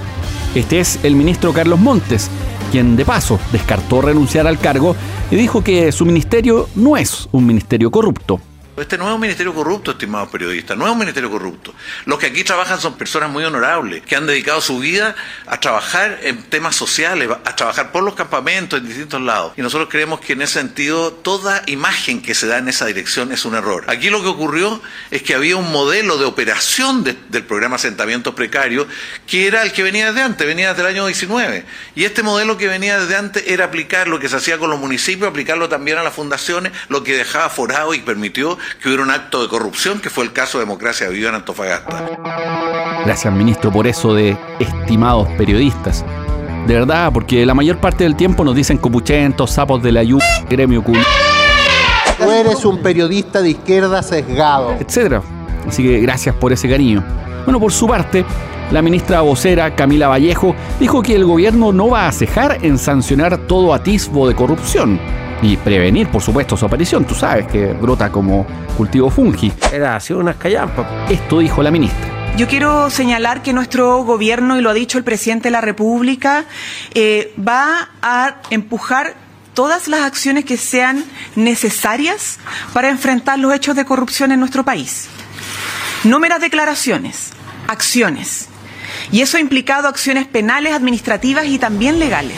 Este 0.55 0.79
es 0.79 1.00
el 1.03 1.15
ministro 1.15 1.53
Carlos 1.53 1.79
Montes, 1.79 2.29
quien 2.72 2.96
de 2.96 3.05
paso 3.05 3.39
descartó 3.51 4.01
renunciar 4.01 4.46
al 4.46 4.60
cargo 4.60 4.96
y 5.32 5.36
dijo 5.36 5.63
que 5.63 5.91
su 5.91 6.05
ministerio 6.05 6.67
no 6.75 6.98
es 6.98 7.29
un 7.32 7.46
ministerio 7.46 7.89
corrupto. 7.91 8.39
Este 8.75 8.98
no 8.98 9.08
es 9.08 9.13
un 9.13 9.22
ministerio 9.22 9.53
corrupto, 9.53 9.92
estimados 9.92 10.30
periodistas, 10.30 10.75
no 10.75 10.88
es 10.88 10.92
un 10.92 10.98
ministerio 10.98 11.30
corrupto. 11.30 11.75
Los 12.06 12.18
que 12.18 12.25
aquí 12.25 12.44
trabajan 12.44 12.82
son 12.82 12.98
personas 12.98 13.30
muy 13.30 13.44
honorables, 13.44 14.01
que 14.01 14.15
han 14.15 14.25
dedicado 14.25 14.62
su 14.62 14.80
vida 14.80 15.15
a 15.46 15.60
trabajar 15.60 16.20
en 16.24 16.42
temas 16.44 16.75
sociales, 16.75 17.30
a 17.46 17.56
trabajar 17.56 17.92
por 17.92 18.01
los 18.01 18.15
campamentos 18.15 18.80
en 18.80 18.88
distintos 18.88 19.22
lados. 19.22 19.53
Y 19.58 19.62
nosotros 19.62 19.89
creemos 19.92 20.22
que 20.22 20.34
en 20.34 20.42
ese 20.42 20.53
sentido 20.53 21.13
toda 21.13 21.62
imagen 21.68 22.24
que 22.24 22.34
se 22.34 22.48
da 22.48 22.58
en 22.58 22.68
esa 22.68 22.88
dirección 22.88 23.32
es 23.32 23.46
un 23.46 23.53
error. 23.53 23.86
Aquí 23.89 24.10
lo 24.10 24.24
que 24.24 24.30
ocurrió 24.30 24.82
es 25.12 25.22
que 25.22 25.36
había 25.36 25.56
un 25.56 25.72
modelo 25.72 26.18
de 26.18 26.25
operación 26.25 27.03
del 27.03 27.44
programa 27.44 27.75
Asentamientos 27.75 28.34
Precarios 28.34 28.88
que 29.27 29.46
era 29.46 29.62
el 29.62 29.72
que 29.72 29.84
venía 29.84 30.08
desde 30.08 30.24
antes, 30.24 30.48
venía 30.48 30.70
desde 30.70 30.82
el 30.82 30.96
año 30.96 31.06
19. 31.06 31.63
Y 31.94 32.06
este 32.06 32.24
modelo 32.24 32.58
que 32.58 32.68
venía 32.68 33.00
desde 33.00 33.18
antes 33.18 33.44
era 33.46 33.65
aplicar 33.65 34.08
lo 34.08 34.20
que 34.20 34.30
se 34.30 34.38
hacía 34.38 34.58
con 34.58 34.72
los 34.72 34.80
municipios, 34.80 35.30
aplicarlo 35.30 35.70
también 35.70 36.00
a 36.00 36.03
las 36.03 36.15
fundaciones, 36.15 36.72
lo 36.89 37.03
que 37.03 37.15
dejaba 37.15 37.50
forado 37.50 37.94
y 37.94 38.00
permitió 38.00 38.58
que 38.82 38.88
hubiera 38.88 39.03
un 39.03 39.12
acto 39.12 39.41
de 39.41 39.48
corrupción, 39.48 40.00
que 40.00 40.10
fue 40.10 40.24
el 40.24 40.34
caso 40.34 40.58
de 40.58 40.65
Democracia 40.65 41.10
Viva 41.10 41.29
en 41.29 41.36
Antofagasta. 41.36 42.05
Gracias, 43.05 43.34
ministro, 43.34 43.72
por 43.72 43.88
eso 43.88 44.13
de 44.13 44.38
estimados 44.60 45.27
periodistas. 45.38 46.05
De 46.67 46.74
verdad, 46.75 47.12
porque 47.13 47.46
la 47.46 47.53
mayor 47.53 47.77
parte 47.79 48.05
del 48.05 48.15
tiempo 48.15 48.43
nos 48.43 48.55
dicen 48.55 48.77
copuchentos, 48.77 49.51
sapos 49.51 49.84
de 49.84 49.91
la 49.91 50.03
yu, 50.03 50.20
gremio 50.50 50.84
cool. 50.84 51.00
Tú 52.17 52.32
eres 52.32 52.63
un 52.63 52.82
periodista 52.82 53.41
de 53.41 53.50
izquierda 53.50 54.01
sesgado. 54.01 54.77
Etcétera. 54.79 55.22
Así 55.67 55.84
que 55.84 56.00
gracias 56.00 56.36
por 56.36 56.53
ese 56.53 56.70
cariño. 56.70 57.03
Bueno, 57.46 57.60
por 57.60 57.72
su 57.72 57.88
parte, 57.88 58.25
la 58.74 58.82
ministra 58.82 59.22
vocera 59.22 59.75
Camila 59.75 60.08
Vallejo 60.08 60.56
dijo 60.80 61.03
que 61.03 61.13
el 61.13 61.25
gobierno 61.25 61.72
no 61.72 61.89
va 61.89 62.08
a 62.08 62.12
cejar 62.12 62.58
en 62.65 62.80
sancionar 62.80 63.38
todo 63.46 63.72
atisbo 63.72 64.27
de 64.27 64.34
corrupción 64.34 65.00
y 65.44 65.58
prevenir, 65.58 66.08
por 66.08 66.24
supuesto, 66.24 66.58
su 66.58 66.65
aparición. 66.65 67.06
Tú 67.06 67.13
sabes 67.13 67.46
que 67.46 67.68
brota 67.74 68.12
como 68.12 68.48
cultivo 68.75 69.12
fungi. 69.12 69.53
Era 69.72 69.98
así 69.98 70.13
unas 70.13 70.38
callampas. 70.38 70.88
Esto 71.12 71.38
dijo 71.38 71.62
la 71.62 71.70
ministra. 71.70 72.34
Yo 72.36 72.48
quiero 72.48 72.89
señalar 72.89 73.44
que 73.44 73.53
nuestro 73.53 74.03
gobierno, 74.06 74.58
y 74.58 74.62
lo 74.62 74.72
ha 74.72 74.74
dicho 74.74 74.98
el 74.98 75.03
presidente 75.03 75.50
de 75.50 75.51
la 75.51 75.62
República, 75.62 76.46
eh, 76.96 77.32
va 77.38 77.89
a 78.01 78.38
empujar 78.50 79.13
todas 79.53 79.88
las 79.88 80.01
acciones 80.01 80.46
que 80.46 80.58
sean 80.58 81.06
necesarias 81.36 82.39
para 82.74 82.89
enfrentar 82.89 83.38
los 83.38 83.53
hechos 83.53 83.75
de 83.75 83.86
corrupción 83.86 84.32
en 84.32 84.39
nuestro 84.39 84.65
país. 84.65 85.10
No 86.06 86.20
meras 86.20 86.42
declaraciones, 86.42 87.34
acciones. 87.68 88.50
Y 89.12 89.22
eso 89.22 89.38
ha 89.38 89.39
implicado 89.39 89.88
acciones 89.88 90.27
penales, 90.27 90.74
administrativas 90.74 91.45
y 91.45 91.60
también 91.60 92.00
legales. 92.00 92.38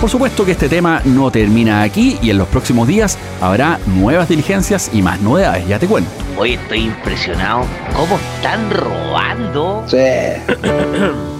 Por 0.00 0.10
supuesto 0.10 0.44
que 0.44 0.52
este 0.52 0.68
tema 0.68 1.00
no 1.04 1.30
termina 1.30 1.82
aquí 1.82 2.18
y 2.20 2.30
en 2.30 2.38
los 2.38 2.48
próximos 2.48 2.86
días 2.86 3.18
habrá 3.40 3.78
nuevas 3.86 4.28
diligencias 4.28 4.90
y 4.92 5.00
más 5.00 5.20
novedades, 5.20 5.66
ya 5.66 5.78
te 5.78 5.86
cuento. 5.86 6.10
Hoy 6.36 6.52
estoy 6.52 6.80
impresionado. 6.80 7.64
¿Cómo 7.94 8.18
están 8.36 8.70
robando? 8.70 9.84
Sí. 9.88 9.96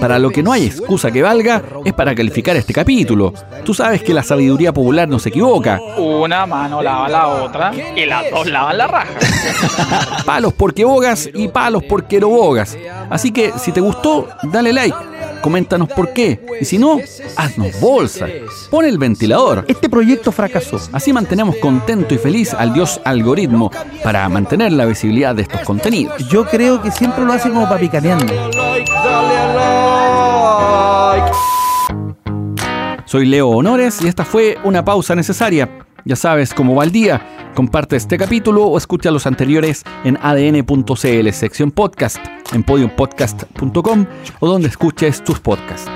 Para 0.00 0.18
lo 0.18 0.30
que 0.30 0.42
no 0.42 0.52
hay 0.52 0.66
excusa 0.66 1.10
que 1.10 1.22
valga 1.22 1.62
es 1.84 1.92
para 1.92 2.14
calificar 2.14 2.56
este 2.56 2.72
capítulo. 2.72 3.32
Tú 3.64 3.74
sabes 3.74 4.02
que 4.02 4.14
la 4.14 4.22
sabiduría 4.22 4.72
popular 4.72 5.08
no 5.08 5.18
se 5.18 5.30
equivoca. 5.30 5.80
Una 5.96 6.46
mano 6.46 6.82
lava 6.82 7.08
la 7.08 7.28
otra 7.28 7.72
y 7.74 8.04
las 8.04 8.30
dos 8.30 8.46
lavan 8.46 8.78
la 8.78 8.86
raja. 8.86 9.14
Palos 10.26 10.52
porque 10.52 10.84
bogas 10.84 11.28
y 11.32 11.48
palos 11.48 11.82
porque 11.88 12.20
no 12.20 12.28
bogas. 12.28 12.76
Así 13.10 13.30
que 13.30 13.52
si 13.58 13.72
te 13.72 13.80
gustó, 13.80 14.28
dale 14.44 14.72
like. 14.72 14.96
Coméntanos 15.44 15.90
por 15.90 16.14
qué. 16.14 16.40
Y 16.58 16.64
si 16.64 16.78
no, 16.78 16.98
haznos 17.36 17.78
bolsa. 17.78 18.26
Pon 18.70 18.86
el 18.86 18.96
ventilador. 18.96 19.66
Este 19.68 19.90
proyecto 19.90 20.32
fracasó. 20.32 20.80
Así 20.90 21.12
mantenemos 21.12 21.56
contento 21.56 22.14
y 22.14 22.18
feliz 22.18 22.54
al 22.54 22.72
dios 22.72 22.98
algoritmo 23.04 23.70
para 24.02 24.26
mantener 24.30 24.72
la 24.72 24.86
visibilidad 24.86 25.34
de 25.34 25.42
estos 25.42 25.60
contenidos. 25.60 26.16
Yo 26.30 26.46
creo 26.46 26.80
que 26.80 26.90
siempre 26.90 27.26
lo 27.26 27.34
hace 27.34 27.50
como 27.50 27.68
papicaneando. 27.68 28.32
Soy 33.04 33.26
Leo 33.26 33.50
Honores 33.50 34.00
y 34.00 34.08
esta 34.08 34.24
fue 34.24 34.56
una 34.64 34.82
pausa 34.82 35.14
necesaria. 35.14 35.83
Ya 36.04 36.16
sabes 36.16 36.52
cómo 36.52 36.74
va 36.74 36.84
el 36.84 36.92
día. 36.92 37.52
Comparte 37.54 37.96
este 37.96 38.18
capítulo 38.18 38.64
o 38.64 38.76
escucha 38.76 39.10
los 39.10 39.26
anteriores 39.26 39.84
en 40.04 40.18
adn.cl, 40.20 41.30
sección 41.32 41.70
podcast, 41.70 42.18
en 42.52 42.62
podiumpodcast.com 42.62 44.06
o 44.40 44.46
donde 44.46 44.68
escuches 44.68 45.22
tus 45.24 45.40
podcasts. 45.40 45.90